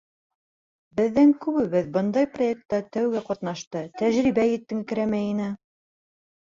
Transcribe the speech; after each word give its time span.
Беҙҙең 0.99 1.33
күбебеҙ 1.43 1.91
бындай 1.99 2.31
проектта 2.39 2.81
тәүгә 2.99 3.23
ҡатнашты, 3.31 3.87
тәжрибә 4.03 4.51
етеңкерәмәй 4.53 5.35
ине. 5.37 5.57